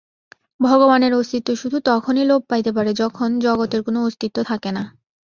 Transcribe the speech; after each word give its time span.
ভগবানের 0.59 1.13
অস্তিত্ব 1.13 1.49
শুধু 1.55 1.77
তখনই 1.85 2.25
লোপ 2.25 2.41
পাইতে 2.49 2.71
পারে, 2.71 2.91
যখন 2.93 3.29
জগতের 3.39 3.81
কোন 3.83 3.95
অস্তিত্ব 4.01 4.37
থাকে 4.43 4.69
না। 4.71 4.83